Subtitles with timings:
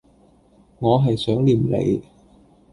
[0.79, 2.01] 我係想念你